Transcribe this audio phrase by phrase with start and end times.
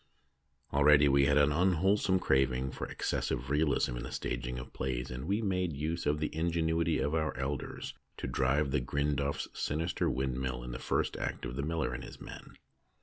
[0.73, 5.25] Already we had an unwholesome craving for excessive realism in the staging of plays, and
[5.25, 10.63] we made use of the ingenuity of our elders to drive Grindoff s sinister windmill
[10.63, 12.57] in the first act of "The Miller and his Men."